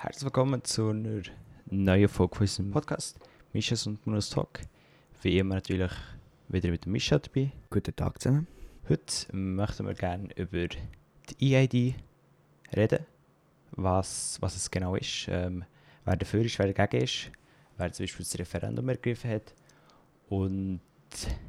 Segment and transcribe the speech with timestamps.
[0.00, 1.22] Herzlich willkommen zu einer
[1.66, 3.18] neuen Folge von unserem Podcast
[3.52, 4.60] Mischas und Monos Talk.
[5.22, 5.90] Wie immer natürlich
[6.46, 7.50] wieder mit Mischa dabei.
[7.68, 8.46] Guten Tag zusammen.
[8.88, 11.96] Heute möchten wir gerne über die EID
[12.76, 13.06] reden,
[13.72, 15.64] was, was es genau ist, ähm,
[16.04, 17.32] wer dafür ist, wer dagegen ist,
[17.76, 19.52] wer zum Beispiel das Referendum ergriffen hat.
[20.28, 20.80] Und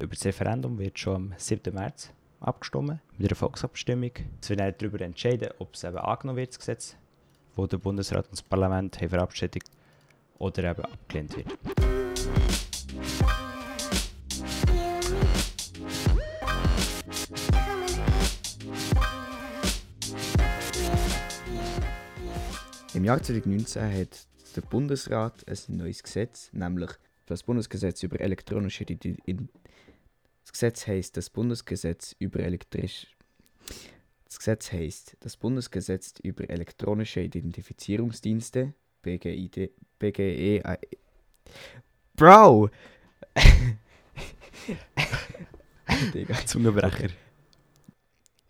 [0.00, 1.72] über das Referendum wird schon am 7.
[1.72, 4.10] März abgestimmt, mit einer Volksabstimmung.
[4.42, 6.96] Es wird darüber entscheiden, ob es eben angenommen wird, das Gesetz,
[7.56, 9.64] wo der Bundesrat und das Parlament haben verabschiedet
[10.38, 11.48] oder eben abgelehnt wird.
[22.92, 24.26] Im Jahr 2019 hat
[24.56, 26.90] der Bundesrat ein neues Gesetz, nämlich
[27.26, 29.48] das Bundesgesetz über elektronische Identität.
[30.42, 33.06] Das Gesetz heißt das Bundesgesetz über elektrisch.
[34.40, 38.72] Das Gesetz heißt das Bundesgesetz über elektronische Identifizierungsdienste
[39.02, 40.62] BGID BGE
[42.16, 42.70] Bro.
[46.14, 46.34] Digga.
[46.46, 47.10] Zungenbrecher.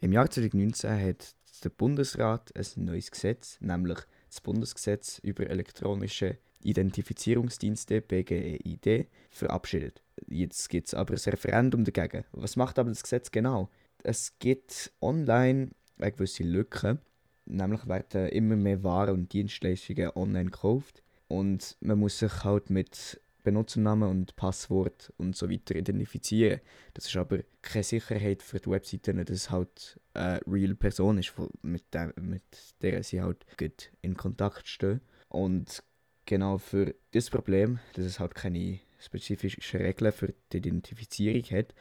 [0.00, 8.00] Im Jahr 2019 hat der Bundesrat ein neues Gesetz, nämlich das Bundesgesetz über elektronische Identifizierungsdienste
[8.00, 10.04] BGEID verabschiedet.
[10.28, 12.24] Jetzt gibt es aber ein Referendum dagegen.
[12.30, 13.68] Was macht aber das Gesetz genau?
[14.04, 16.98] Es gibt online eine gewisse Lücke,
[17.46, 23.20] nämlich werden immer mehr Waren und Dienstleistungen online gekauft und man muss sich halt mit
[23.42, 26.60] Benutzernamen und Passwort und so weiter identifizieren.
[26.94, 31.32] Das ist aber keine Sicherheit für die Webseiten, dass es halt eine real Person ist,
[31.62, 32.42] mit der, mit
[32.82, 35.00] der sie halt gut in Kontakt stehen.
[35.28, 35.82] Und
[36.26, 41.74] genau für das Problem, dass es halt keine spezifischen Regeln für die Identifizierung hat,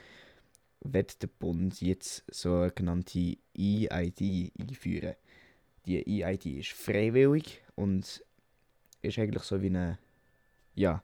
[0.82, 5.16] wird der Bund jetzt sogenannte EID einführen.
[5.86, 8.24] Die EID ist freiwillig und
[9.02, 9.98] ist eigentlich so wie eine,
[10.76, 11.04] ja,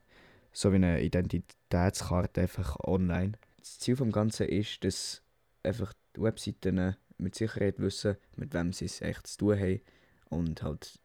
[0.51, 3.33] so wie eine Identitätskarte einfach online.
[3.59, 5.21] Das Ziel des Ganzen ist, dass
[5.63, 9.81] einfach die Webseiten mit Sicherheit wissen, mit wem sie es echt zu tun haben
[10.29, 10.99] und halt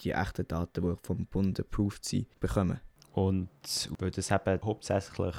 [0.00, 2.80] die echten Daten, die vom Bund approved sind, bekommen.
[3.12, 3.48] Und
[3.98, 5.36] weil das eben hauptsächlich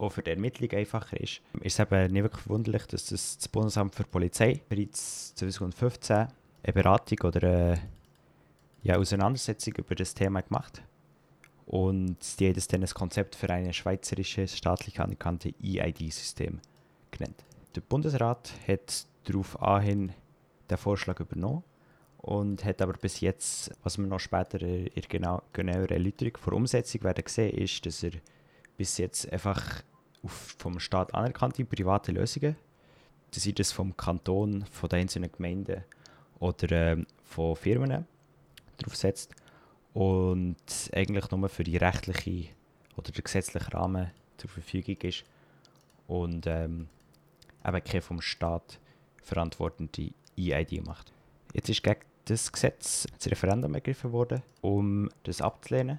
[0.00, 3.48] auch für die Ermittlung einfacher ist, ist es eben nicht wirklich verwunderlich, dass das, das
[3.48, 6.16] Bundesamt für Polizei bereits 2015
[6.62, 7.82] eine Beratung oder eine
[8.82, 10.86] ja, Auseinandersetzung über das Thema gemacht hat.
[11.66, 16.60] Und die hat es dann ein Konzept für ein schweizerisches staatlich anerkannte EID-System
[17.12, 17.44] genannt.
[17.76, 20.12] Der Bundesrat hat darauf anhin
[20.68, 21.62] den Vorschlag übernommen
[22.18, 27.04] und hat aber bis jetzt, was wir noch später in genau, genaueren Erläuterung vor Umsetzung
[27.04, 28.12] werden sehen, ist, dass er
[28.76, 29.82] bis jetzt einfach
[30.22, 32.56] auf vom Staat anerkannte private Lösungen,
[33.32, 35.84] dass er das vom Kanton, von den einzelnen Gemeinden
[36.38, 38.06] oder äh, von Firmen
[38.78, 39.34] drauf setzt
[39.94, 40.56] und
[40.92, 42.48] eigentlich nur für die rechtliche
[42.96, 45.24] oder der gesetzliche Rahmen zur Verfügung ist
[46.06, 46.88] und ähm,
[47.64, 48.78] eben keine vom Staat
[49.22, 51.12] verantwortende EID macht.
[51.52, 55.98] Jetzt ist gegen das Gesetz das Referendum ergriffen worden, um das abzulehnen,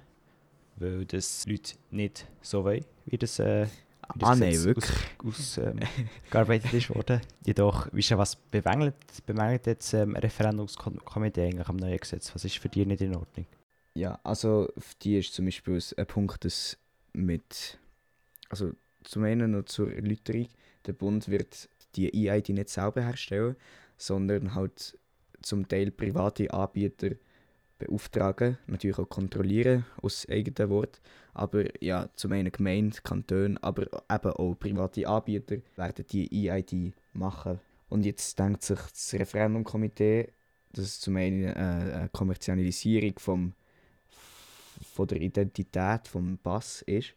[0.76, 3.66] weil das Leute nicht so wollen, wie das, äh,
[4.14, 4.90] wie das Ah, nein, wirklich?
[5.24, 5.80] aus, ähm,
[6.30, 7.20] gearbeitet ist worden.
[7.44, 8.94] Jedoch, wie schon was bemängelt,
[9.26, 12.34] bemängelt jetzt ähm, Referendumskomitee eigentlich am neuen Gesetz?
[12.34, 13.46] Was ist für die nicht in Ordnung?
[13.94, 16.78] Ja, also für die ist zum Beispiel ein Punkt, dass
[17.12, 17.78] mit,
[18.48, 18.72] also
[19.04, 20.48] zum einen noch zur Erläuterung,
[20.86, 23.56] der Bund wird die EID nicht selber herstellen,
[23.98, 24.98] sondern halt
[25.42, 27.10] zum Teil private Anbieter
[27.78, 31.00] beauftragen, natürlich auch kontrollieren aus eigenen Wort,
[31.32, 37.60] aber ja, zum einen Gemeinde, Kanton, aber eben auch private Anbieter werden die EID machen.
[37.88, 40.28] Und jetzt denkt sich das Referendumkomitee,
[40.72, 43.54] dass es zum einen äh, eine Kommerzialisierung vom
[44.82, 47.14] von der Identität vom Pass ist.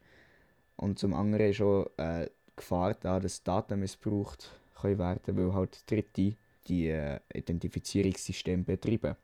[0.75, 5.89] Und zum anderen ist auch äh, Gefahr da, dass Daten missbraucht können werden, weil halt
[5.89, 6.35] Dritte
[6.67, 9.15] die äh, Identifizierungssysteme betreiben.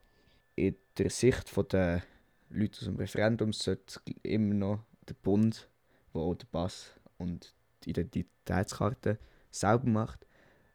[0.55, 2.03] In der Sicht von der
[2.51, 5.69] Leute aus dem Referendum sollte immer noch der Bund,
[6.13, 7.53] der auch den Pass und
[7.83, 9.17] die Identitätskarte
[9.49, 10.25] selber macht,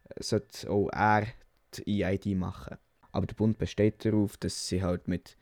[0.08, 1.26] äh, sollte auch er
[1.74, 2.76] die EID machen.
[3.12, 5.36] Aber der Bund besteht darauf, dass sie halt mit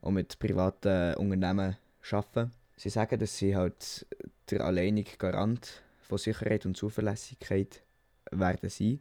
[0.00, 1.76] auch mit privaten Unternehmen
[2.12, 2.52] arbeiten.
[2.76, 4.06] Sie sagen, dass sie halt
[4.50, 7.82] der alleinige Garant von Sicherheit und Zuverlässigkeit
[8.30, 9.00] werden sein.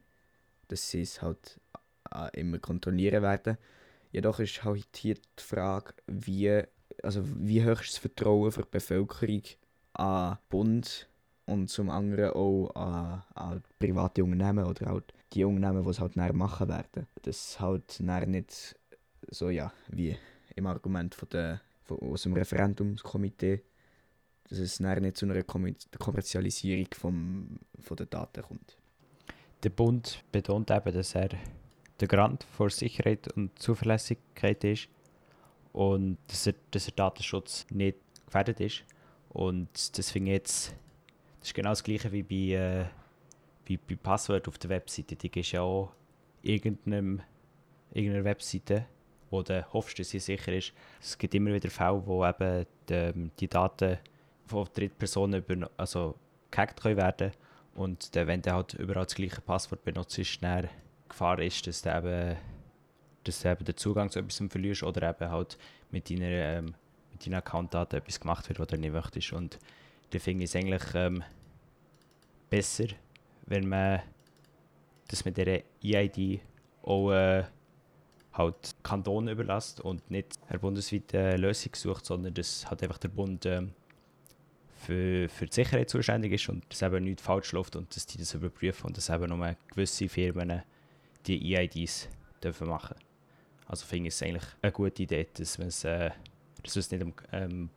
[0.67, 1.59] Dass sie es halt
[2.11, 3.57] äh, immer kontrollieren werden.
[4.11, 6.63] Jedoch ist halt hier die Frage, wie,
[7.05, 9.43] also wie hoch ist das Vertrauen für die Bevölkerung
[9.93, 11.07] an Bund
[11.45, 16.15] und zum anderen auch an, an private Unternehmen oder halt die Unternehmen, die es halt
[16.15, 17.07] näher machen werden.
[17.21, 18.75] Dass halt nicht
[19.29, 20.17] so, ja, wie
[20.55, 23.61] im Argument von der, von, aus dem Referendumskomitee,
[24.49, 28.77] dass es nicht zu einer Kommerzialisierung vom, von der Daten kommt.
[29.63, 31.29] Der Bund betont eben, dass er
[31.99, 34.89] der Garant vor Sicherheit und Zuverlässigkeit ist
[35.75, 38.85] und dass, er, dass der Datenschutz nicht gefährdet ist.
[39.27, 40.73] Und das finde jetzt,
[41.41, 42.85] das ist genau das gleiche wie bei, äh,
[43.67, 45.17] bei, bei Passwort auf der Webseite.
[45.17, 45.91] Die ist ja auch
[46.41, 47.21] irgendeinem,
[47.91, 48.85] irgendeiner Webseite,
[49.29, 50.71] wo du hoffst, dass sie sicher ist.
[51.01, 53.97] Es gibt immer wieder Fälle, wo eben die, die Daten
[54.45, 56.15] von Drittpersonen über, also
[56.51, 57.31] gehackt können werden
[57.73, 60.69] und dann, wenn du halt überall das gleiche Passwort benutzt, ist dann
[61.09, 62.37] Gefahr ist, dass du eben,
[63.27, 65.57] dass du eben den Zugang zu etwas verlierst oder eben halt
[65.91, 66.75] mit deiner, ähm,
[67.11, 69.33] mit deinen Accountdaten etwas gemacht wird, was du nicht möchtest.
[69.33, 69.59] Und
[70.11, 71.23] da finde ich es eigentlich ähm,
[72.49, 72.87] besser,
[73.45, 74.01] wenn man
[75.07, 76.41] das mit dieser EID
[76.83, 77.43] auch äh,
[78.33, 83.45] halt Kantonen überlässt und nicht eine bundesweite Lösung sucht, sondern dass halt einfach der Bund
[83.45, 83.73] ähm,
[84.75, 88.17] für, für die Sicherheit zuständig ist und dass eben nichts falsch läuft und dass die
[88.17, 90.63] das überprüfen und dass eben nur gewisse Firmen
[91.25, 92.07] die EIDs
[92.43, 92.95] dürfen machen.
[93.67, 96.11] Also finde ich es eigentlich eine gute Idee, dass man es, äh,
[96.63, 97.69] dass es nicht am, ähm,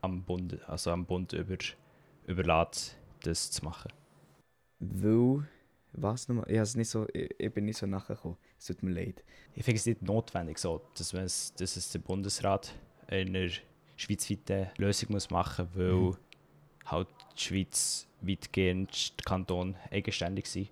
[0.00, 1.56] am Bund, also am Bund über,
[2.26, 3.92] überlässt, das zu machen.
[4.78, 5.46] Weil,
[5.92, 6.50] was nochmal?
[6.50, 8.36] Ich, nicht so, ich, ich bin nicht so nachgekommen.
[8.58, 9.22] Es tut mir leid.
[9.54, 12.74] Ich finde es nicht notwendig, so, dass, es, dass es der Bundesrat
[13.08, 13.50] in einer
[13.96, 16.16] schweizweiten Lösung muss machen muss, weil mhm.
[16.86, 20.70] halt die Schweiz weitgehend der Kanton eigenständig sind.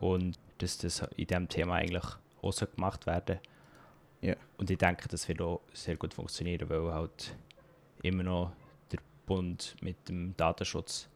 [0.00, 2.04] Und dass das in diesem Thema eigentlich
[2.42, 3.38] auch so gemacht werden.
[4.24, 4.36] Ja.
[4.56, 7.36] Und ich denke, das wird auch sehr gut funktionieren, weil halt
[8.02, 8.52] immer noch
[8.90, 11.08] der Bund mit dem Datenschutz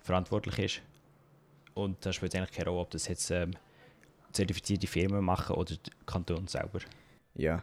[0.00, 0.82] verantwortlich ist.
[1.74, 3.50] Und da spielt eigentlich keine Rolle, ob das jetzt ähm,
[4.32, 6.80] zertifizierte Firmen machen oder der Kanton selber.
[7.34, 7.62] Ja,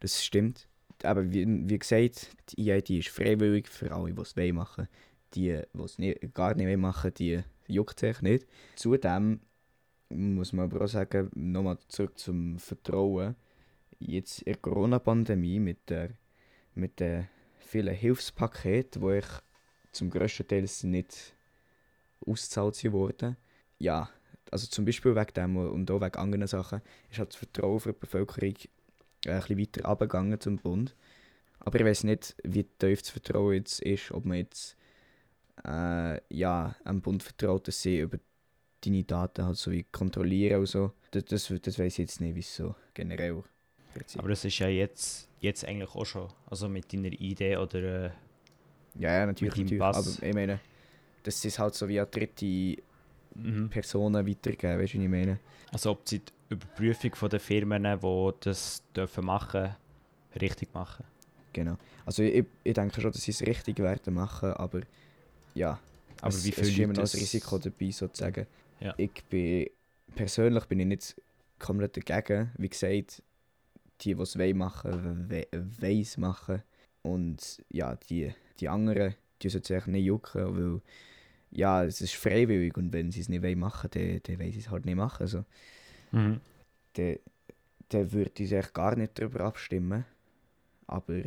[0.00, 0.66] das stimmt.
[1.04, 4.88] Aber wie, wie gesagt, die EID ist freiwillig für alle, die es machen wollen.
[5.34, 8.46] Die, die es nicht, gar nicht machen die juckt sich nicht.
[8.74, 9.38] Zudem
[10.08, 13.36] muss man aber auch sagen, nochmal zurück zum Vertrauen.
[14.00, 16.10] Jetzt in der Corona-Pandemie mit der,
[16.74, 19.26] mit den vielen Hilfspaketen, die ich
[19.92, 21.34] zum grössten Teil nicht
[22.26, 23.36] ausgezahlt wurden.
[23.78, 24.10] Ja,
[24.50, 27.92] also zum Beispiel wegen dem und auch wegen anderen Sachen ist halt das Vertrauen die
[27.92, 28.54] Bevölkerung
[29.26, 30.96] äh, ein bisschen weiter abgegangen zum Bund.
[31.60, 34.76] Aber ich weiß nicht, wie tief das Vertrauen jetzt ist, ob man jetzt
[35.64, 38.18] äh, ja, am Bund vertraut, dass sie über
[38.80, 40.92] deine Daten halt so wie kontrollieren und so.
[41.10, 43.44] Das, das, das weiß ich jetzt nicht, wieso generell.
[44.18, 48.10] Aber das ist ja jetzt, jetzt eigentlich auch schon, also mit deiner Idee oder äh,
[48.98, 49.80] ja, ja, natürlich, mit natürlich.
[49.80, 50.18] Pass.
[50.18, 50.60] aber ich meine,
[51.22, 52.76] das ist halt so wie eine dritte
[53.34, 53.68] mhm.
[53.70, 55.38] Personen weitergeben, weißt du, was ich meine?
[55.72, 59.76] Also ob sie die Überprüfung von den Firmen, die das dürfen machen,
[60.40, 61.04] richtig machen.
[61.52, 61.76] Genau.
[62.06, 64.80] Also ich, ich denke schon, dass sie es richtig werden machen, aber
[65.54, 65.78] ja,
[66.20, 68.46] aber es, wie viel es ist immer noch das Risiko dabei sozusagen.
[68.80, 68.94] Ja.
[68.96, 69.68] Ich bin,
[70.14, 71.16] persönlich bin ich nicht
[71.58, 72.50] komplett dagegen.
[72.56, 73.22] Wie gesagt,
[74.00, 76.62] die, die es machen wollen, es machen.
[77.02, 80.82] Und ja, die, die anderen, die sollten sich nicht jucken, weil
[81.50, 84.60] ja, es ist freiwillig und wenn sie es nicht machen wollen, dann, dann wollen sie
[84.60, 85.22] es halt nicht machen.
[85.22, 85.44] Also,
[86.12, 86.40] mhm.
[86.94, 87.16] dann,
[87.88, 90.04] dann würde ich eigentlich gar nicht darüber abstimmen.
[90.86, 91.22] Aber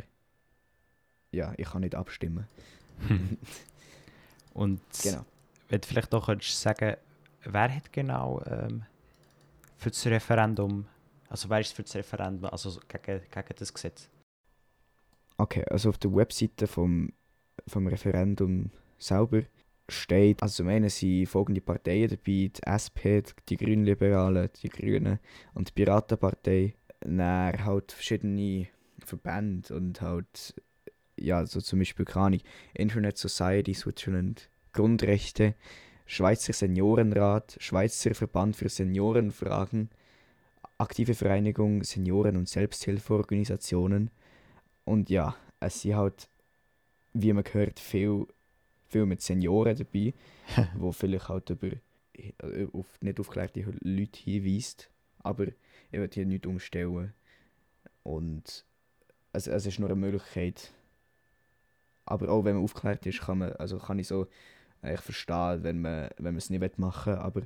[1.32, 2.48] ja, ich kann nicht abstimmen.
[4.54, 5.26] und genau.
[5.68, 6.96] wenn du vielleicht doch könntest sagen,
[7.44, 8.84] wer hat genau ähm,
[9.78, 10.86] für das Referendum,
[11.34, 14.08] also wer ist für das Referendum, also gegen, gegen das Gesetz?
[15.38, 17.12] Okay, also auf der Webseite vom,
[17.66, 19.42] vom Referendum selber
[19.90, 25.18] steht, also zum einen sind folgende Parteien dabei, die SP, die Grünliberalen, die Grünen
[25.56, 26.76] und die Piratenpartei.
[27.00, 28.68] Dann halt verschiedene
[29.04, 30.54] Verbände und halt,
[31.18, 32.42] ja, so zum Beispiel, keine
[32.76, 35.56] Internet Society Switzerland, Grundrechte,
[36.06, 39.90] Schweizer Seniorenrat, Schweizer Verband für Seniorenfragen,
[40.84, 44.12] aktive Vereinigung Senioren- und Selbsthilfeorganisationen.
[44.86, 46.30] Und ja, es sind halt,
[47.14, 48.28] wie man gehört, viel,
[48.90, 50.14] viel mit Senioren dabei,
[50.78, 51.72] wo vielleicht halt über,
[52.14, 54.90] äh, auf nicht aufgeklärte Leute hinweist.
[55.20, 57.14] Aber ich würde hier nichts umstellen.
[58.04, 58.66] Und
[59.32, 60.72] es, es ist nur eine Möglichkeit.
[62.06, 64.28] Aber auch wenn man aufgeklärt ist, kann, man, also kann ich so
[64.84, 67.42] ich verstehe, wenn man, wenn man es nicht machen will, aber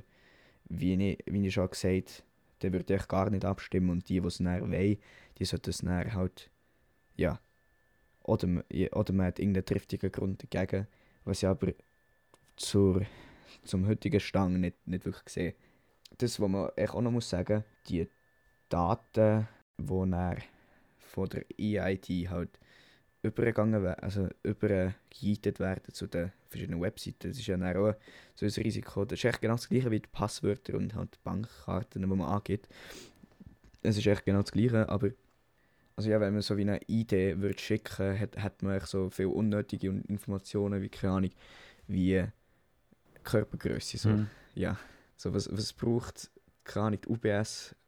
[0.68, 2.27] wie ich, wie ich schon gesagt habe,
[2.60, 4.98] dann würde ich gar nicht abstimmen und die, die es näher wollen,
[5.38, 6.50] die sollten es näher halt,
[7.16, 7.40] ja,
[8.22, 8.46] oder,
[8.92, 10.86] oder man hat irgendeinen triftigen Grund dagegen,
[11.24, 11.72] was ich aber
[12.56, 13.06] zur,
[13.64, 15.54] zum heutigen Stand nicht, nicht wirklich sehe.
[16.18, 18.08] Das, was man auch noch muss sagen, die
[18.68, 19.48] Daten,
[19.78, 20.36] die
[20.98, 22.58] von der EID halt
[23.22, 27.28] übergegangen werden, also übergejietet werden zu den verschiedenen Webseiten.
[27.30, 27.94] Das ist ja dann auch
[28.34, 29.04] so ein Risiko.
[29.04, 32.20] Das ist echt genau das gleiche wie die Passwörter und halt die Bankkarten, die man
[32.22, 32.68] angibt.
[33.82, 35.10] Es ist echt genau das gleiche, aber
[35.96, 39.10] also ja, wenn man so wie eine Idee würde schicken, hat, hat man echt so
[39.10, 41.30] viele unnötige Informationen wie keine Ahnung,
[41.88, 42.24] wie
[43.24, 43.98] Körpergröße.
[43.98, 44.10] So.
[44.10, 44.30] Mhm.
[44.54, 44.78] Ja,
[45.16, 46.30] so was, was braucht,
[46.62, 47.74] keine Ahnung, die UBS,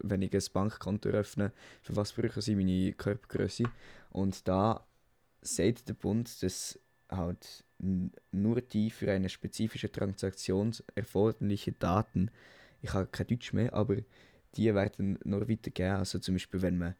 [0.00, 3.64] wenn ich ein Bankkonto öffne, für was brauchen sie meine Körpergröße?
[4.10, 4.86] Und da
[5.42, 7.64] sagt der Bund, dass halt
[8.32, 12.30] nur die für eine spezifische Transaktion erforderliche Daten,
[12.80, 13.96] ich habe kein Deutsch mehr, aber
[14.54, 15.96] die werden nur weitergegeben.
[15.96, 16.94] Also zum Beispiel, wenn man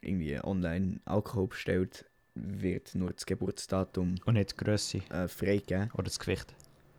[0.00, 5.90] irgendwie online Alkohol bestellt, wird nur das Geburtsdatum Und nicht die Grösse äh, freigegeben.
[5.92, 6.54] oder das Gewicht.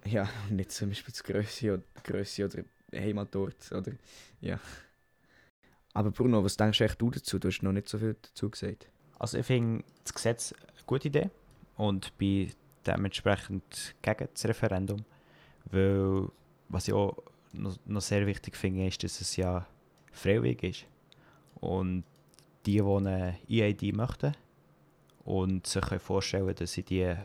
[0.06, 1.84] Ja, und nicht zum Beispiel die Größe oder,
[2.46, 3.72] oder Heimatort.
[3.72, 3.94] Oder,
[4.42, 4.60] ja.
[5.94, 7.40] Aber Bruno, was denkst du du dazu?
[7.40, 8.90] Du hast noch nicht so viel dazu gesagt.
[9.18, 11.30] Also ich finde das Gesetz eine gute Idee
[11.78, 12.52] und bin
[12.86, 15.06] dementsprechend gegen das Referendum,
[15.72, 16.28] weil
[16.68, 17.18] was ich auch
[17.54, 19.66] noch, noch sehr wichtig finde, ist, dass es ja
[20.12, 20.86] freiwillig ist.
[21.56, 22.04] Und
[22.66, 24.36] die, die eine EID möchten
[25.24, 27.16] und sich können vorstellen dass sie die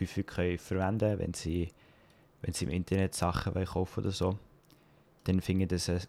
[0.00, 1.68] häufig können verwenden können, wenn sie,
[2.42, 4.38] wenn sie im Internet Sachen kaufen oder so,
[5.28, 6.00] dann finde ich das eine,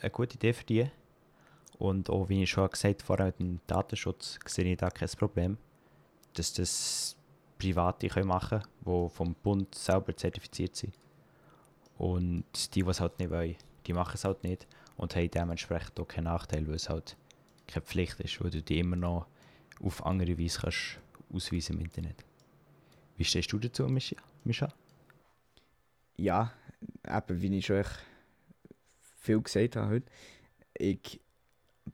[0.00, 0.90] eine gute Idee für die.
[1.78, 5.08] Und auch, wie ich schon gesagt habe, vorher mit dem Datenschutz sehe ich da kein
[5.10, 5.58] Problem,
[6.34, 7.16] dass das
[7.58, 10.94] Private machen können, die vom Bund selber zertifiziert sind.
[11.98, 12.44] Und
[12.74, 13.56] die, die es halt nicht wollen,
[13.86, 14.66] die machen es halt nicht
[14.96, 17.16] und haben dementsprechend auch keinen Nachteil, weil es halt
[17.66, 19.26] keine Pflicht ist, weil du die immer noch
[19.82, 20.98] auf andere Weise kannst
[21.32, 22.24] ausweisen im Internet.
[23.16, 23.88] Wie stehst du dazu?
[23.88, 24.68] Mischa?
[26.16, 26.52] Ja,
[27.04, 27.84] eben, wie ich schon
[29.18, 30.06] viel gesagt habe heute,
[30.74, 31.20] ich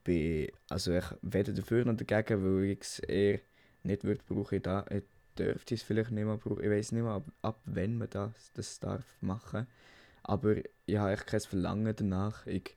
[0.04, 3.40] bin also ich weder dafür noch dagegen, weil ich es eher
[3.82, 4.62] nicht würde brauchen.
[4.62, 5.02] Da ich
[5.38, 6.62] dürfte es vielleicht nicht mehr brauchen.
[6.62, 9.66] Ich weiß nicht mehr, ab, ab wann man das, das darf machen.
[10.22, 12.46] Aber ich habe echt kein Verlangen danach.
[12.46, 12.76] Ich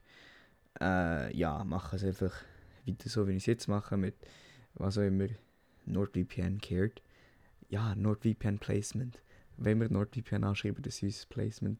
[0.80, 2.34] äh, ja, mache es einfach
[2.86, 4.14] weiter so, wie ich es jetzt mache, mit
[4.74, 5.28] was auch immer
[5.86, 7.02] NordVPN kehrt.
[7.68, 9.20] Ja, NordVPN Placement.
[9.56, 11.78] Wenn wir NordVPN anschreiben, dass sie uns Placement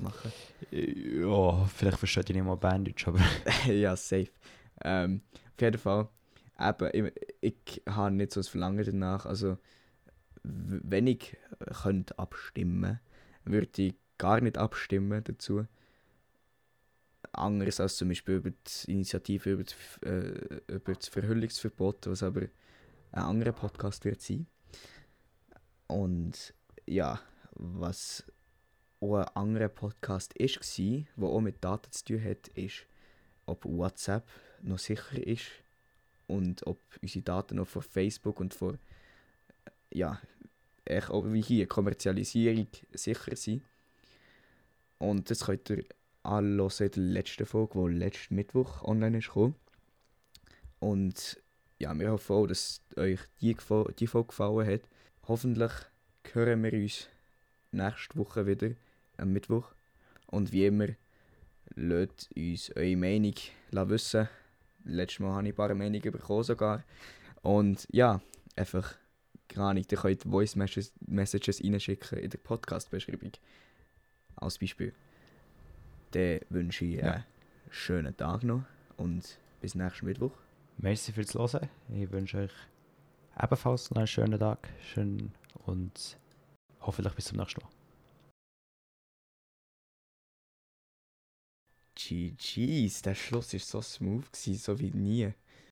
[0.00, 0.32] machen.
[0.70, 3.20] Ja, vielleicht verstehe ich nicht mal Bandage, aber
[3.72, 4.30] ja, safe.
[4.82, 6.08] Ähm, auf jeden Fall,
[6.92, 9.26] eben, ich, ich habe nicht so das Verlangen danach.
[9.26, 9.58] Also,
[10.42, 11.36] wenn ich
[11.82, 12.98] könnte abstimmen
[13.44, 15.66] würde ich gar nicht abstimmen dazu.
[17.32, 22.42] Anderes als zum Beispiel über die Initiative über das, äh, über das Verhüllungsverbot, was aber
[23.12, 24.46] ein anderer Podcast wird sein.
[25.86, 26.54] Und
[26.86, 27.20] ja,
[27.52, 28.24] was
[29.00, 32.86] auch ein anderer Podcast war, der auch mit Daten zu tun hat, ist,
[33.46, 34.28] ob WhatsApp
[34.62, 35.46] noch sicher ist
[36.26, 38.78] und ob unsere Daten noch von Facebook und von,
[39.90, 40.20] ja,
[41.08, 43.62] auch wie hier, Kommerzialisierung sicher sind.
[44.98, 45.84] Und das könnt ihr
[46.22, 49.30] anhören in der letzten Folge, die letzten Mittwoch online ist.
[50.80, 51.40] Und
[51.78, 53.56] ja, wir hoffen auch, dass euch die,
[53.98, 54.82] die Folge gefallen hat.
[55.26, 55.72] Hoffentlich
[56.32, 57.08] hören wir uns
[57.72, 58.70] nächste Woche wieder
[59.20, 59.70] am Mittwoch.
[60.26, 60.88] Und wie immer,
[61.74, 63.34] lasst uns eure Meinung
[63.72, 64.28] wissen.
[64.84, 66.82] Letztes Mal habe ich ein paar Meinungen bekommen sogar.
[67.42, 68.20] Und ja,
[68.56, 68.94] einfach,
[69.48, 70.92] keine Ahnung, ihr könnt Voice Messages
[71.62, 73.32] reinschicken in der Podcast-Beschreibung.
[74.36, 74.92] Als Beispiel.
[76.12, 77.12] Dann wünsche ich Ja.
[77.12, 77.24] einen
[77.70, 78.62] schönen Tag noch
[78.96, 80.32] und bis nächsten Mittwoch.
[80.78, 81.68] merci fürs Hören.
[81.92, 82.52] Ich wünsche euch
[83.40, 85.30] ebenfalls noch einen schönen Tag schön
[85.66, 86.16] und
[86.80, 87.79] hoffentlich bis zum nächsten Mal.
[92.10, 95.32] GG's, der Schluss war so smooth, gewesen, so wie nie.